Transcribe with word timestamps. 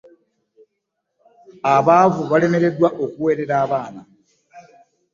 Abaavu 1.75 2.21
balemereddwa 2.31 2.89
okuweerera 3.03 3.53
abaana. 3.63 4.01